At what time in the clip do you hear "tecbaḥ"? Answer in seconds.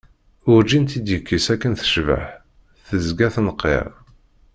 1.75-2.25